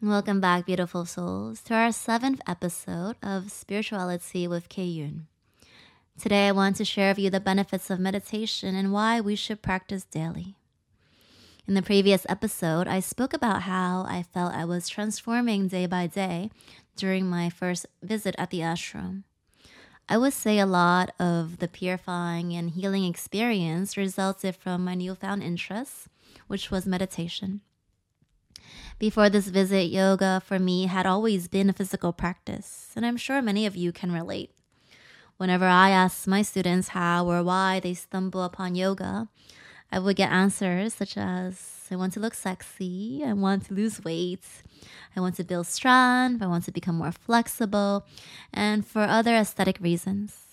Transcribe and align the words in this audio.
Welcome 0.00 0.40
back, 0.40 0.66
beautiful 0.66 1.06
souls, 1.06 1.60
to 1.62 1.74
our 1.74 1.90
seventh 1.90 2.40
episode 2.46 3.16
of 3.20 3.50
Spirituality 3.50 4.46
with 4.46 4.68
Kay 4.68 4.84
Yun. 4.84 5.26
Today, 6.16 6.46
I 6.46 6.52
want 6.52 6.76
to 6.76 6.84
share 6.84 7.10
with 7.10 7.18
you 7.18 7.30
the 7.30 7.40
benefits 7.40 7.90
of 7.90 7.98
meditation 7.98 8.76
and 8.76 8.92
why 8.92 9.20
we 9.20 9.34
should 9.34 9.60
practice 9.60 10.04
daily. 10.04 10.54
In 11.66 11.74
the 11.74 11.82
previous 11.82 12.24
episode, 12.28 12.86
I 12.86 13.00
spoke 13.00 13.34
about 13.34 13.62
how 13.62 14.04
I 14.08 14.22
felt 14.22 14.54
I 14.54 14.64
was 14.64 14.88
transforming 14.88 15.66
day 15.66 15.86
by 15.86 16.06
day 16.06 16.52
during 16.94 17.26
my 17.26 17.50
first 17.50 17.84
visit 18.00 18.36
at 18.38 18.50
the 18.50 18.60
ashram. 18.60 19.24
I 20.08 20.16
would 20.16 20.32
say 20.32 20.60
a 20.60 20.64
lot 20.64 21.10
of 21.18 21.58
the 21.58 21.66
purifying 21.66 22.52
and 22.54 22.70
healing 22.70 23.04
experience 23.04 23.96
resulted 23.96 24.54
from 24.54 24.84
my 24.84 24.94
newfound 24.94 25.42
interest, 25.42 26.06
which 26.46 26.70
was 26.70 26.86
meditation. 26.86 27.62
Before 28.98 29.30
this 29.30 29.48
visit, 29.48 29.90
yoga 29.90 30.42
for 30.44 30.58
me 30.58 30.86
had 30.86 31.06
always 31.06 31.48
been 31.48 31.70
a 31.70 31.72
physical 31.72 32.12
practice, 32.12 32.92
and 32.96 33.06
I'm 33.06 33.16
sure 33.16 33.40
many 33.40 33.66
of 33.66 33.76
you 33.76 33.92
can 33.92 34.12
relate. 34.12 34.50
Whenever 35.36 35.66
I 35.66 35.90
ask 35.90 36.26
my 36.26 36.42
students 36.42 36.88
how 36.88 37.26
or 37.26 37.44
why 37.44 37.78
they 37.80 37.94
stumble 37.94 38.42
upon 38.42 38.74
yoga, 38.74 39.28
I 39.92 40.00
would 40.00 40.16
get 40.16 40.32
answers 40.32 40.94
such 40.94 41.16
as 41.16 41.86
I 41.90 41.96
want 41.96 42.12
to 42.14 42.20
look 42.20 42.34
sexy, 42.34 43.22
I 43.24 43.32
want 43.32 43.66
to 43.66 43.74
lose 43.74 44.02
weight, 44.04 44.44
I 45.16 45.20
want 45.20 45.36
to 45.36 45.44
build 45.44 45.66
strength, 45.66 46.42
I 46.42 46.46
want 46.46 46.64
to 46.64 46.72
become 46.72 46.96
more 46.96 47.12
flexible, 47.12 48.04
and 48.52 48.84
for 48.84 49.02
other 49.02 49.34
aesthetic 49.34 49.78
reasons. 49.80 50.47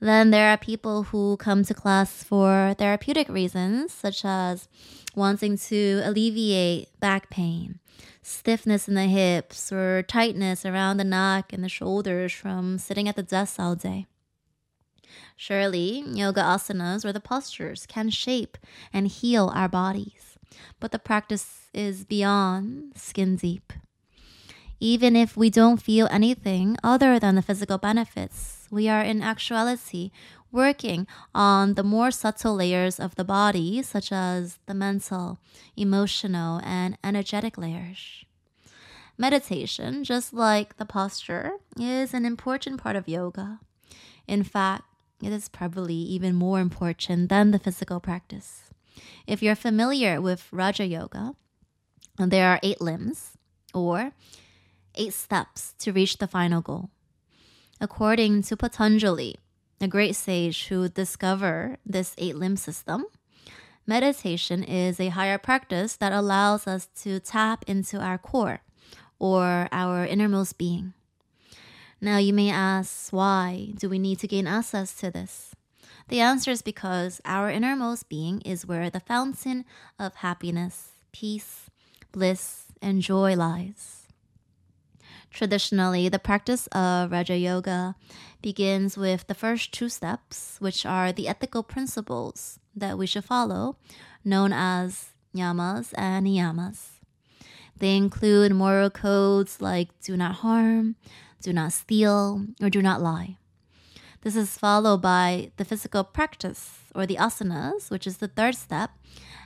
Then 0.00 0.30
there 0.30 0.48
are 0.48 0.56
people 0.56 1.04
who 1.04 1.36
come 1.36 1.62
to 1.64 1.74
class 1.74 2.24
for 2.24 2.74
therapeutic 2.78 3.28
reasons, 3.28 3.92
such 3.92 4.24
as 4.24 4.66
wanting 5.14 5.58
to 5.58 6.00
alleviate 6.04 6.88
back 7.00 7.28
pain, 7.28 7.80
stiffness 8.22 8.88
in 8.88 8.94
the 8.94 9.04
hips, 9.04 9.70
or 9.70 10.02
tightness 10.02 10.64
around 10.64 10.96
the 10.96 11.04
neck 11.04 11.52
and 11.52 11.62
the 11.62 11.68
shoulders 11.68 12.32
from 12.32 12.78
sitting 12.78 13.08
at 13.08 13.16
the 13.16 13.22
desk 13.22 13.60
all 13.60 13.74
day. 13.74 14.06
Surely, 15.36 16.02
yoga 16.06 16.40
asanas 16.40 17.04
or 17.04 17.12
the 17.12 17.20
postures 17.20 17.84
can 17.86 18.08
shape 18.08 18.56
and 18.92 19.06
heal 19.08 19.52
our 19.54 19.68
bodies, 19.68 20.38
but 20.78 20.92
the 20.92 20.98
practice 20.98 21.68
is 21.74 22.04
beyond 22.04 22.92
skin 22.96 23.36
deep. 23.36 23.72
Even 24.80 25.14
if 25.14 25.36
we 25.36 25.50
don't 25.50 25.82
feel 25.82 26.08
anything 26.10 26.76
other 26.82 27.18
than 27.18 27.34
the 27.34 27.42
physical 27.42 27.76
benefits, 27.76 28.66
we 28.70 28.88
are 28.88 29.02
in 29.02 29.22
actuality 29.22 30.10
working 30.50 31.06
on 31.34 31.74
the 31.74 31.82
more 31.82 32.10
subtle 32.10 32.54
layers 32.56 32.98
of 32.98 33.14
the 33.14 33.24
body, 33.24 33.82
such 33.82 34.10
as 34.10 34.58
the 34.66 34.74
mental, 34.74 35.38
emotional, 35.76 36.60
and 36.64 36.96
energetic 37.04 37.58
layers. 37.58 38.24
Meditation, 39.18 40.02
just 40.02 40.32
like 40.32 40.78
the 40.78 40.86
posture, 40.86 41.52
is 41.78 42.14
an 42.14 42.24
important 42.24 42.80
part 42.80 42.96
of 42.96 43.06
yoga. 43.06 43.60
In 44.26 44.42
fact, 44.42 44.84
it 45.22 45.30
is 45.30 45.50
probably 45.50 45.94
even 45.94 46.34
more 46.34 46.58
important 46.58 47.28
than 47.28 47.50
the 47.50 47.58
physical 47.58 48.00
practice. 48.00 48.70
If 49.26 49.42
you're 49.42 49.54
familiar 49.54 50.20
with 50.22 50.48
Raja 50.50 50.86
Yoga, 50.86 51.34
there 52.16 52.48
are 52.48 52.60
eight 52.62 52.80
limbs 52.80 53.36
or 53.74 54.12
eight 55.00 55.14
steps 55.14 55.74
to 55.78 55.92
reach 55.92 56.18
the 56.18 56.28
final 56.28 56.60
goal. 56.60 56.90
According 57.80 58.42
to 58.42 58.56
Patanjali, 58.56 59.36
a 59.80 59.88
great 59.88 60.14
sage 60.14 60.66
who 60.68 60.88
discovered 60.88 61.78
this 61.86 62.14
eight 62.18 62.36
limb 62.36 62.56
system, 62.56 63.06
meditation 63.86 64.62
is 64.62 65.00
a 65.00 65.08
higher 65.08 65.38
practice 65.38 65.96
that 65.96 66.12
allows 66.12 66.66
us 66.66 66.88
to 67.02 67.18
tap 67.18 67.64
into 67.66 67.98
our 67.98 68.18
core 68.18 68.60
or 69.18 69.68
our 69.72 70.04
innermost 70.04 70.58
being. 70.58 70.92
Now, 72.02 72.18
you 72.18 72.32
may 72.32 72.50
ask, 72.50 73.10
why 73.10 73.72
do 73.78 73.88
we 73.88 73.98
need 73.98 74.18
to 74.20 74.28
gain 74.28 74.46
access 74.46 74.94
to 75.00 75.10
this? 75.10 75.54
The 76.08 76.20
answer 76.20 76.50
is 76.50 76.60
because 76.60 77.20
our 77.24 77.50
innermost 77.50 78.08
being 78.08 78.40
is 78.42 78.66
where 78.66 78.90
the 78.90 79.00
fountain 79.00 79.64
of 79.98 80.16
happiness, 80.16 80.92
peace, 81.12 81.70
bliss, 82.12 82.66
and 82.82 83.00
joy 83.00 83.36
lies. 83.36 83.99
Traditionally, 85.30 86.08
the 86.08 86.18
practice 86.18 86.66
of 86.68 87.12
Raja 87.12 87.36
Yoga 87.36 87.94
begins 88.42 88.96
with 88.96 89.26
the 89.26 89.34
first 89.34 89.72
two 89.72 89.88
steps, 89.88 90.56
which 90.58 90.84
are 90.84 91.12
the 91.12 91.28
ethical 91.28 91.62
principles 91.62 92.58
that 92.74 92.98
we 92.98 93.06
should 93.06 93.24
follow, 93.24 93.76
known 94.24 94.52
as 94.52 95.10
yamas 95.34 95.94
and 95.96 96.26
niyamas. 96.26 97.00
They 97.76 97.96
include 97.96 98.52
moral 98.52 98.90
codes 98.90 99.60
like 99.60 99.88
do 100.02 100.16
not 100.16 100.36
harm, 100.36 100.96
do 101.40 101.52
not 101.52 101.72
steal, 101.72 102.46
or 102.60 102.68
do 102.68 102.82
not 102.82 103.00
lie. 103.00 103.38
This 104.22 104.36
is 104.36 104.58
followed 104.58 105.00
by 105.00 105.52
the 105.56 105.64
physical 105.64 106.04
practice, 106.04 106.80
or 106.94 107.06
the 107.06 107.16
asanas, 107.16 107.90
which 107.90 108.06
is 108.06 108.18
the 108.18 108.28
third 108.28 108.54
step, 108.54 108.90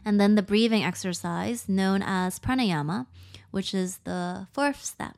and 0.05 0.19
then 0.19 0.35
the 0.35 0.43
breathing 0.43 0.83
exercise 0.83 1.69
known 1.69 2.03
as 2.03 2.41
pranayama, 2.41 3.07
which 3.53 3.73
is 3.73 3.99
the 3.99 4.49
fourth 4.53 4.83
step. 4.83 5.17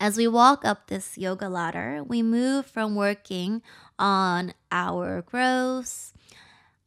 As 0.00 0.16
we 0.16 0.28
walk 0.28 0.64
up 0.64 0.86
this 0.86 1.18
yoga 1.18 1.48
ladder, 1.48 2.02
we 2.06 2.22
move 2.22 2.66
from 2.66 2.94
working 2.94 3.62
on 3.98 4.54
our 4.70 5.22
gross 5.22 6.12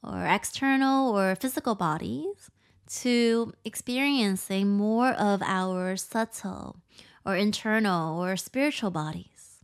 or 0.04 0.26
external 0.26 1.18
or 1.18 1.36
physical 1.36 1.76
bodies 1.76 2.50
to 2.90 3.54
experiencing 3.64 4.70
more 4.70 5.12
of 5.12 5.42
our 5.44 5.96
subtle 5.96 6.78
or 7.26 7.36
internal 7.36 8.24
or 8.24 8.36
spiritual 8.36 8.92
bodies. 8.92 9.64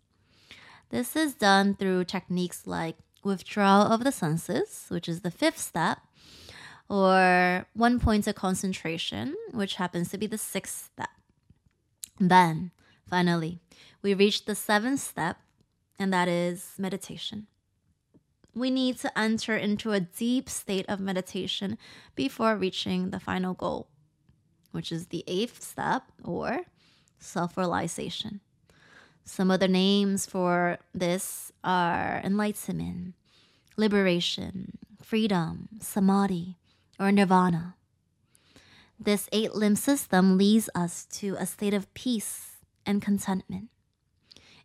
This 0.90 1.16
is 1.16 1.34
done 1.34 1.76
through 1.76 2.06
techniques 2.06 2.68
like 2.68 2.98
withdrawal 3.24 3.92
of 3.92 4.04
the 4.04 4.12
senses, 4.12 4.86
which 4.90 5.10
is 5.10 5.22
the 5.22 5.32
fifth 5.32 5.58
step, 5.58 6.00
or 6.88 7.66
one 7.74 8.00
point 8.00 8.28
of 8.28 8.36
concentration, 8.36 9.36
which 9.52 9.76
happens 9.76 10.10
to 10.10 10.18
be 10.18 10.28
the 10.28 10.38
sixth 10.38 10.92
step. 10.94 11.10
Then 12.20 12.72
Finally, 13.08 13.60
we 14.02 14.14
reach 14.14 14.46
the 14.46 14.56
seventh 14.56 15.00
step, 15.00 15.38
and 16.00 16.12
that 16.12 16.28
is 16.28 16.74
meditation. 16.78 17.48
We 18.54 18.72
need 18.72 18.98
to 19.00 19.18
enter 19.18 19.56
into 19.56 19.92
a 19.92 20.00
deep 20.00 20.50
state 20.50 20.86
of 20.88 21.00
meditation 21.00 21.78
before 22.16 22.56
reaching 22.56 23.10
the 23.10 23.20
final 23.20 23.54
goal, 23.54 23.88
which 24.72 24.92
is 24.92 25.08
the 25.08 25.24
eighth 25.28 25.62
step 25.62 26.04
or 26.24 26.62
self 27.20 27.58
realization. 27.58 28.40
Some 29.24 29.52
other 29.52 29.68
names 29.68 30.26
for 30.26 30.78
this 30.94 31.52
are 31.64 32.22
enlightenment, 32.24 33.16
liberation, 33.76 34.78
freedom, 35.02 35.68
samadhi, 35.80 36.58
or 37.00 37.12
nirvana. 37.12 37.76
This 39.00 39.28
eight 39.32 39.54
limb 39.54 39.76
system 39.76 40.38
leads 40.38 40.70
us 40.74 41.06
to 41.20 41.36
a 41.38 41.46
state 41.46 41.74
of 41.74 41.94
peace 41.94 42.55
and 42.86 43.02
contentment. 43.02 43.70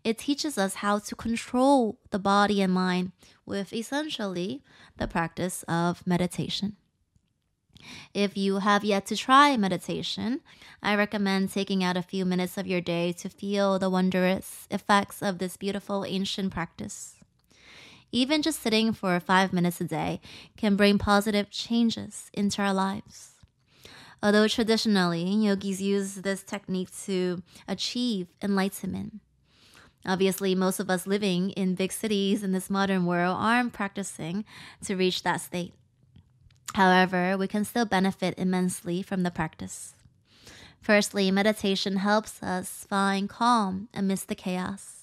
It 0.03 0.19
teaches 0.19 0.56
us 0.56 0.76
how 0.76 0.98
to 0.98 1.14
control 1.14 1.98
the 2.10 2.19
body 2.19 2.62
and 2.62 2.72
mind 2.72 3.12
with 3.44 3.72
essentially 3.72 4.62
the 4.97 5.06
practice 5.06 5.62
of 5.64 6.06
meditation. 6.06 6.76
If 8.14 8.36
you 8.36 8.58
have 8.58 8.84
yet 8.84 9.06
to 9.06 9.16
try 9.16 9.56
meditation, 9.56 10.41
I 10.82 10.94
recommend 10.94 11.50
taking 11.50 11.82
out 11.84 11.97
a 11.97 12.03
few 12.03 12.25
minutes 12.25 12.56
of 12.56 12.66
your 12.66 12.81
day 12.81 13.12
to 13.14 13.28
feel 13.28 13.78
the 13.78 13.91
wondrous 13.91 14.66
effects 14.70 15.22
of 15.22 15.38
this 15.38 15.56
beautiful 15.56 16.04
ancient 16.04 16.52
practice. 16.52 17.16
Even 18.12 18.42
just 18.42 18.60
sitting 18.60 18.92
for 18.92 19.19
five 19.20 19.52
minutes 19.52 19.81
a 19.81 19.84
day 19.84 20.20
can 20.56 20.76
bring 20.76 20.98
positive 20.98 21.50
changes 21.50 22.31
into 22.32 22.60
our 22.60 22.75
lives. 22.75 23.30
Although 24.22 24.48
traditionally, 24.48 25.25
yogis 25.25 25.81
use 25.81 26.16
this 26.16 26.42
technique 26.42 26.91
to 27.05 27.43
achieve 27.67 28.28
enlightenment. 28.43 29.20
Obviously, 30.05 30.55
most 30.55 30.81
of 30.81 30.90
us 30.90 31.06
living 31.06 31.50
in 31.50 31.75
big 31.75 31.93
cities 31.93 32.43
in 32.43 32.52
this 32.52 32.70
modern 32.70 33.06
world 33.06 33.37
aren't 33.38 33.72
practicing 33.72 34.44
to 34.84 34.96
reach 34.96 35.22
that 35.22 35.40
state. 35.40 35.75
However, 36.75 37.37
we 37.37 37.49
can 37.49 37.64
still 37.64 37.84
benefit 37.84 38.34
immensely 38.38 39.02
from 39.02 39.22
the 39.22 39.31
practice. 39.31 39.94
Firstly, 40.81 41.31
meditation 41.31 41.96
helps 41.96 42.43
us 42.43 42.87
find 42.88 43.28
calm 43.28 43.88
amidst 43.93 44.28
the 44.28 44.34
chaos. 44.34 45.00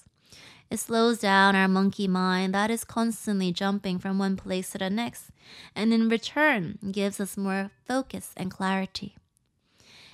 It 0.70 0.80
slows 0.80 1.20
down 1.20 1.56
our 1.56 1.68
monkey 1.68 2.08
mind 2.08 2.54
that 2.54 2.70
is 2.70 2.84
constantly 2.84 3.54
jumping 3.54 4.00
from 4.00 4.20
one 4.20 4.36
place 4.36 4.72
to 4.72 4.78
the 4.80 4.90
next, 4.90 5.32
and 5.76 5.94
in 5.94 6.10
return 6.10 6.78
gives 6.92 7.20
us 7.20 7.38
more 7.38 7.72
focus 7.88 8.34
and 8.36 8.52
clarity. 8.52 9.16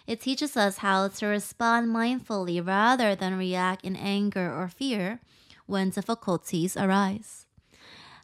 It 0.05 0.21
teaches 0.21 0.55
us 0.55 0.77
how 0.77 1.07
to 1.07 1.25
respond 1.27 1.87
mindfully 1.87 2.65
rather 2.65 3.15
than 3.15 3.37
react 3.37 3.83
in 3.83 3.95
anger 3.95 4.53
or 4.53 4.67
fear 4.67 5.21
when 5.65 5.89
difficulties 5.89 6.77
arise. 6.77 7.45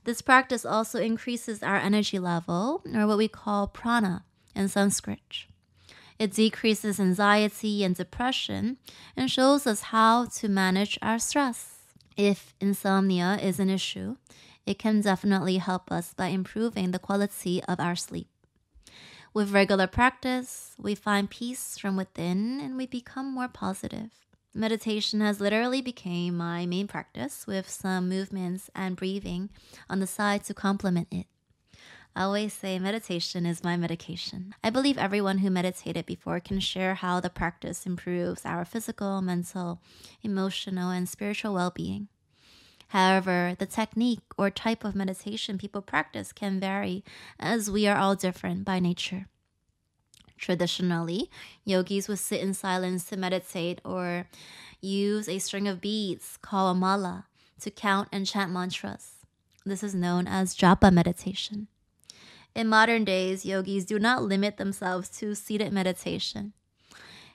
This 0.03 0.21
practice 0.21 0.65
also 0.65 0.99
increases 0.99 1.63
our 1.63 1.77
energy 1.77 2.19
level, 2.19 2.83
or 2.93 3.07
what 3.07 3.17
we 3.17 3.27
call 3.27 3.67
prana 3.67 4.23
in 4.55 4.67
Sanskrit. 4.67 5.45
It 6.19 6.33
decreases 6.33 6.99
anxiety 6.99 7.83
and 7.83 7.95
depression 7.95 8.77
and 9.15 9.31
shows 9.31 9.65
us 9.65 9.81
how 9.81 10.25
to 10.25 10.49
manage 10.49 10.99
our 11.01 11.17
stress. 11.17 11.78
If 12.17 12.53
insomnia 12.59 13.39
is 13.41 13.59
an 13.59 13.69
issue, 13.69 14.17
it 14.65 14.77
can 14.77 15.01
definitely 15.01 15.57
help 15.57 15.91
us 15.91 16.13
by 16.13 16.27
improving 16.27 16.91
the 16.91 16.99
quality 16.99 17.63
of 17.63 17.79
our 17.79 17.95
sleep. 17.95 18.27
With 19.33 19.51
regular 19.51 19.87
practice, 19.87 20.75
we 20.77 20.95
find 20.95 21.29
peace 21.29 21.77
from 21.77 21.95
within 21.95 22.59
and 22.59 22.75
we 22.75 22.87
become 22.87 23.33
more 23.33 23.47
positive. 23.47 24.11
Meditation 24.53 25.21
has 25.21 25.39
literally 25.39 25.81
become 25.81 26.35
my 26.35 26.65
main 26.65 26.87
practice 26.87 27.45
with 27.45 27.69
some 27.69 28.09
movements 28.09 28.69
and 28.75 28.95
breathing 28.95 29.49
on 29.89 29.99
the 29.99 30.07
side 30.07 30.43
to 30.45 30.53
complement 30.53 31.07
it. 31.11 31.27
I 32.15 32.23
always 32.23 32.53
say 32.53 32.79
meditation 32.79 33.45
is 33.45 33.63
my 33.63 33.77
medication. 33.77 34.53
I 34.63 34.69
believe 34.69 34.97
everyone 34.97 35.39
who 35.39 35.49
meditated 35.49 36.05
before 36.05 36.39
can 36.39 36.59
share 36.59 36.95
how 36.95 37.19
the 37.19 37.29
practice 37.29 37.85
improves 37.85 38.45
our 38.45 38.65
physical, 38.65 39.21
mental, 39.21 39.79
emotional, 40.21 40.89
and 40.89 41.07
spiritual 41.07 41.53
well 41.53 41.71
being. 41.71 42.07
However, 42.89 43.55
the 43.57 43.67
technique 43.67 44.23
or 44.37 44.49
type 44.49 44.83
of 44.83 44.95
meditation 44.95 45.57
people 45.59 45.81
practice 45.81 46.33
can 46.33 46.59
vary 46.59 47.03
as 47.39 47.69
we 47.69 47.87
are 47.87 47.97
all 47.97 48.15
different 48.15 48.65
by 48.65 48.79
nature. 48.79 49.27
Traditionally, 50.37 51.29
yogis 51.63 52.07
would 52.07 52.17
sit 52.17 52.41
in 52.41 52.53
silence 52.53 53.05
to 53.05 53.17
meditate 53.17 53.79
or 53.85 54.27
use 54.81 55.29
a 55.29 55.37
string 55.37 55.67
of 55.67 55.81
beads 55.81 56.37
called 56.41 56.75
a 56.75 56.79
mala 56.79 57.27
to 57.61 57.69
count 57.69 58.09
and 58.11 58.25
chant 58.25 58.51
mantras. 58.51 59.17
This 59.65 59.83
is 59.83 59.93
known 59.93 60.27
as 60.27 60.55
japa 60.55 60.91
meditation. 60.91 61.67
In 62.55 62.67
modern 62.67 63.05
days, 63.05 63.45
yogis 63.45 63.85
do 63.85 63.99
not 63.99 64.23
limit 64.23 64.57
themselves 64.57 65.09
to 65.19 65.35
seated 65.35 65.71
meditation. 65.71 66.53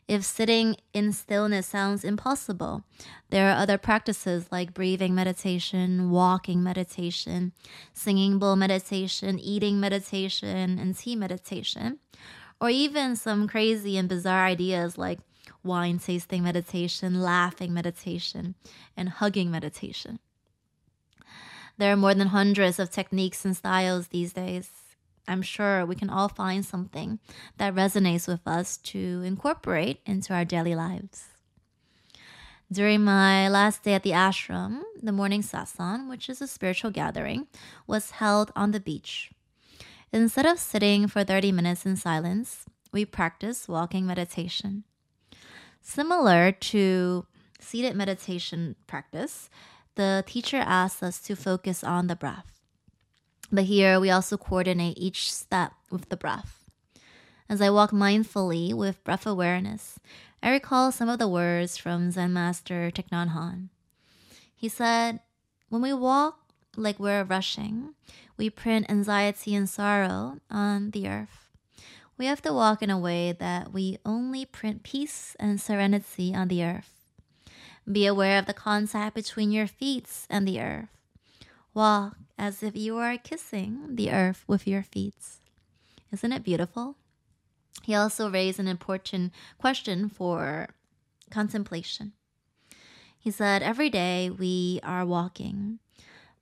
If 0.07 0.23
sitting 0.23 0.77
in 0.93 1.13
stillness 1.15 1.67
sounds 1.67 2.05
impossible, 2.05 2.85
there 3.31 3.49
are 3.49 3.57
other 3.57 3.79
practices 3.79 4.47
like 4.53 4.75
breathing 4.75 5.15
meditation, 5.15 6.11
walking 6.11 6.63
meditation, 6.63 7.53
singing 7.95 8.39
bowl 8.39 8.55
meditation, 8.55 9.39
eating 9.39 9.81
meditation, 9.81 10.79
and 10.79 10.97
tea 10.97 11.17
meditation, 11.17 12.01
or 12.61 12.69
even 12.69 13.17
some 13.17 13.49
crazy 13.49 13.97
and 13.97 14.09
bizarre 14.09 14.45
ideas 14.45 14.99
like 14.99 15.21
wine 15.63 15.99
tasting 15.99 16.43
meditation, 16.43 17.23
laughing 17.23 17.73
meditation, 17.73 18.55
and 18.99 19.09
hugging 19.09 19.51
meditation. 19.51 20.19
There 21.79 21.91
are 21.91 21.97
more 21.97 22.15
than 22.15 22.29
hundreds 22.29 22.79
of 22.79 22.91
techniques 22.91 23.45
and 23.47 23.57
styles 23.57 24.09
these 24.09 24.35
days. 24.35 24.71
I'm 25.27 25.43
sure 25.43 25.87
we 25.87 25.95
can 25.95 26.11
all 26.11 26.29
find 26.29 26.65
something 26.65 27.19
that 27.57 27.75
resonates 27.75 28.29
with 28.29 28.47
us 28.47 28.77
to 28.79 29.23
incorporate 29.25 30.01
into 30.05 30.35
our 30.35 30.45
daily 30.45 30.75
lives. 30.75 31.29
During 32.73 33.05
my 33.05 33.49
last 33.49 33.83
day 33.83 33.95
at 33.95 34.03
the 34.03 34.11
ashram, 34.11 34.83
the 35.03 35.13
morning 35.13 35.43
satsang, 35.43 36.09
which 36.09 36.29
is 36.29 36.43
a 36.43 36.47
spiritual 36.47 36.91
gathering, 36.91 37.47
was 37.87 38.13
held 38.13 38.51
on 38.57 38.73
the 38.73 38.81
beach. 38.81 39.31
Instead 40.13 40.47
of 40.47 40.59
sitting 40.59 41.07
for 41.07 41.25
30 41.25 41.53
minutes 41.53 41.85
in 41.85 41.97
silence, 41.97 42.65
we 42.93 43.05
practiced 43.05 43.69
walking 43.69 44.07
meditation. 44.07 44.85
Similar 45.83 46.53
to 46.53 47.27
seated 47.61 47.95
meditation 47.95 48.77
practice, 48.87 49.51
the 49.97 50.25
teacher 50.27 50.63
asked 50.65 51.03
us 51.03 51.21
to 51.23 51.37
focus 51.37 51.85
on 51.85 52.07
the 52.07 52.17
breath. 52.17 52.54
But 53.53 53.65
here 53.65 54.01
we 54.01 54.11
also 54.11 54.37
coordinate 54.37 54.99
each 54.99 55.33
step 55.33 55.73
with 55.91 56.09
the 56.09 56.17
breath. 56.17 56.65
As 57.49 57.61
I 57.61 57.71
walk 57.71 57.91
mindfully 57.91 58.73
with 58.73 59.05
breath 59.05 59.27
awareness, 59.27 59.99
I 60.43 60.51
recall 60.51 60.93
some 60.93 61.09
of 61.09 61.19
the 61.19 61.29
words 61.29 61.77
from 61.77 62.11
Zen 62.11 62.33
Master 62.33 62.91
Thich 62.91 63.09
Nhat 63.11 63.33
Hanh. 63.33 63.69
He 64.55 64.69
said, 64.69 65.21
When 65.69 65.83
we 65.83 65.93
walk 65.93 66.39
like 66.77 66.99
we're 66.99 67.25
rushing, 67.25 67.95
we 68.37 68.51
print 68.51 68.87
anxiety 68.89 69.55
and 69.55 69.69
sorrow 69.69 70.41
on 70.51 70.91
the 70.91 71.09
earth. 71.09 71.51
We 72.17 72.27
have 72.27 72.43
to 72.43 72.53
walk 72.53 72.83
in 72.83 72.91
a 72.91 72.99
way 72.99 73.33
that 73.33 73.73
we 73.73 73.99
only 74.05 74.45
print 74.45 74.83
peace 74.83 75.37
and 75.39 75.61
serenity 75.61 76.35
on 76.35 76.49
the 76.49 76.65
earth. 76.65 76.91
Be 77.91 78.07
aware 78.07 78.39
of 78.39 78.47
the 78.47 78.55
contact 78.55 79.15
between 79.15 79.53
your 79.53 79.67
feet 79.67 80.09
and 80.31 80.49
the 80.49 80.61
earth. 80.61 80.94
Walk 81.75 82.17
as 82.39 82.63
if 82.63 82.77
you 82.77 82.99
are 82.99 83.19
kissing 83.19 83.97
the 83.97 84.13
earth 84.13 84.45
with 84.47 84.67
your 84.67 84.85
feet. 84.85 85.17
Isn't 86.13 86.33
it 86.33 86.45
beautiful? 86.45 86.97
He 87.83 87.97
also 87.97 88.31
raised 88.31 88.61
an 88.61 88.69
important 88.69 89.33
question 89.59 90.09
for 90.09 90.69
contemplation. 91.31 92.13
He 93.19 93.33
said, 93.33 93.63
Every 93.63 93.91
day 93.91 94.31
we 94.31 94.79
are 94.85 95.05
walking, 95.05 95.81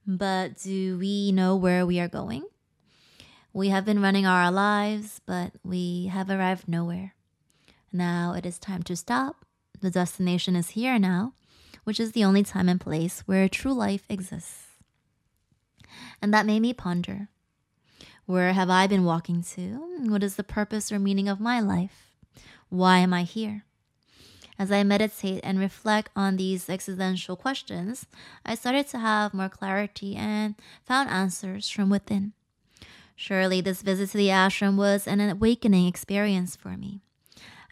but 0.06 0.58
do 0.62 0.98
we 0.98 1.32
know 1.32 1.56
where 1.56 1.86
we 1.86 1.98
are 1.98 2.08
going? 2.08 2.44
We 3.54 3.68
have 3.68 3.86
been 3.86 4.02
running 4.02 4.26
our 4.26 4.50
lives, 4.50 5.22
but 5.24 5.52
we 5.64 6.06
have 6.06 6.28
arrived 6.28 6.68
nowhere. 6.68 7.14
Now 7.90 8.34
it 8.34 8.44
is 8.44 8.58
time 8.58 8.82
to 8.84 8.96
stop. 8.96 9.46
The 9.80 9.90
destination 9.90 10.56
is 10.56 10.70
here 10.70 10.98
now, 10.98 11.32
which 11.84 11.98
is 11.98 12.12
the 12.12 12.24
only 12.24 12.42
time 12.42 12.68
and 12.68 12.80
place 12.80 13.20
where 13.26 13.48
true 13.48 13.72
life 13.72 14.04
exists. 14.10 14.71
And 16.20 16.32
that 16.32 16.46
made 16.46 16.60
me 16.60 16.72
ponder 16.72 17.28
where 18.24 18.52
have 18.52 18.70
I 18.70 18.86
been 18.86 19.04
walking 19.04 19.42
to? 19.54 19.78
What 20.08 20.22
is 20.22 20.36
the 20.36 20.44
purpose 20.44 20.92
or 20.92 20.98
meaning 20.98 21.28
of 21.28 21.40
my 21.40 21.60
life? 21.60 22.12
Why 22.68 22.98
am 22.98 23.12
I 23.12 23.24
here? 23.24 23.64
As 24.58 24.70
I 24.70 24.84
meditate 24.84 25.40
and 25.42 25.58
reflect 25.58 26.10
on 26.14 26.36
these 26.36 26.68
existential 26.68 27.36
questions, 27.36 28.06
I 28.46 28.54
started 28.54 28.86
to 28.88 28.98
have 28.98 29.34
more 29.34 29.48
clarity 29.48 30.14
and 30.14 30.54
found 30.84 31.10
answers 31.10 31.68
from 31.68 31.90
within. 31.90 32.32
Surely, 33.16 33.60
this 33.60 33.82
visit 33.82 34.10
to 34.10 34.16
the 34.16 34.28
ashram 34.28 34.76
was 34.76 35.06
an 35.06 35.20
awakening 35.20 35.86
experience 35.86 36.54
for 36.54 36.76
me. 36.76 37.00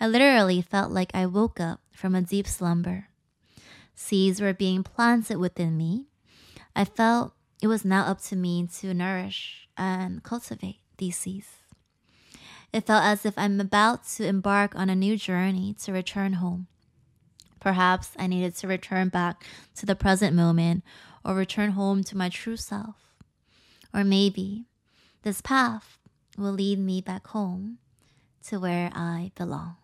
I 0.00 0.08
literally 0.08 0.62
felt 0.62 0.90
like 0.90 1.10
I 1.14 1.26
woke 1.26 1.60
up 1.60 1.80
from 1.92 2.14
a 2.14 2.22
deep 2.22 2.46
slumber. 2.46 3.08
Seeds 3.94 4.40
were 4.40 4.54
being 4.54 4.82
planted 4.82 5.38
within 5.38 5.76
me. 5.76 6.06
I 6.74 6.84
felt 6.84 7.34
it 7.62 7.66
was 7.66 7.84
now 7.84 8.04
up 8.04 8.20
to 8.22 8.36
me 8.36 8.66
to 8.78 8.94
nourish 8.94 9.68
and 9.76 10.22
cultivate 10.22 10.80
these 10.98 11.16
seeds. 11.16 11.48
It 12.72 12.86
felt 12.86 13.04
as 13.04 13.26
if 13.26 13.36
I'm 13.36 13.60
about 13.60 14.06
to 14.10 14.26
embark 14.26 14.76
on 14.76 14.88
a 14.88 14.94
new 14.94 15.16
journey 15.16 15.74
to 15.82 15.92
return 15.92 16.34
home. 16.34 16.68
Perhaps 17.58 18.12
I 18.18 18.26
needed 18.26 18.54
to 18.56 18.68
return 18.68 19.08
back 19.08 19.44
to 19.76 19.86
the 19.86 19.96
present 19.96 20.34
moment 20.34 20.84
or 21.24 21.34
return 21.34 21.72
home 21.72 22.04
to 22.04 22.16
my 22.16 22.28
true 22.28 22.56
self. 22.56 22.96
Or 23.92 24.04
maybe 24.04 24.66
this 25.22 25.40
path 25.40 25.98
will 26.38 26.52
lead 26.52 26.78
me 26.78 27.00
back 27.00 27.26
home 27.28 27.78
to 28.46 28.58
where 28.58 28.90
I 28.94 29.32
belong. 29.34 29.76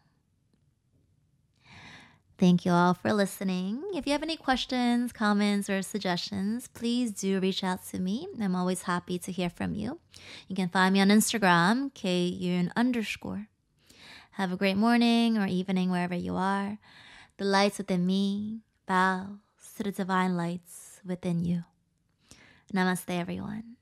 Thank 2.39 2.67
you 2.67 2.73
all 2.73 2.93
for 2.93 3.15
listening. 3.15 3.83
If 3.95 4.07
you 4.07 4.13
have 4.13 4.23
any 4.23 4.37
questions, 4.37 5.11
comments, 5.11 5.71
or 5.71 5.81
suggestions, 5.81 6.69
please 6.69 7.11
do 7.13 7.41
reach 7.41 7.65
out 7.65 7.87
to 7.87 7.99
me. 7.99 8.29
I'm 8.39 8.55
always 8.55 8.83
happy 8.83 9.19
to 9.21 9.33
hear 9.33 9.49
from 9.49 9.75
you. 9.75 10.01
You 10.47 10.55
can 10.55 10.69
find 10.69 10.93
me 10.93 11.01
on 11.01 11.09
Instagram, 11.09 11.95
kyun 11.95 12.71
underscore. 12.77 13.49
Have 14.33 14.53
a 14.53 14.57
great 14.57 14.77
morning 14.77 15.39
or 15.39 15.47
evening 15.47 15.91
wherever 15.91 16.15
you 16.15 16.37
are. 16.37 16.77
The 17.39 17.47
lights 17.47 17.79
within 17.79 18.05
me 18.05 18.61
bows 18.87 19.39
to 19.79 19.85
the 19.85 19.93
divine 19.93 20.37
lights 20.37 21.01
within 21.07 21.43
you. 21.43 21.65
Namaste, 22.71 23.19
everyone. 23.19 23.76